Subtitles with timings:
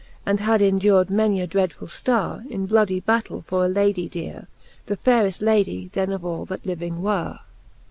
[0.25, 1.87] And had endured many a dreadful!
[1.87, 4.47] ftoure In bloudy battell for a Ladie deare.
[4.87, 7.37] The fayreft Ladie then of all that living were.